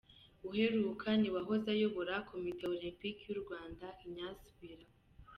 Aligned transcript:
Uheruka 0.49 1.07
ni 1.19 1.27
uwahoze 1.31 1.67
ayobora 1.75 2.13
komite 2.29 2.63
olimpike 2.75 3.23
y’u 3.29 3.39
Rwanda, 3.43 3.85
Ignace 4.03 4.47
Beraho. 4.59 4.95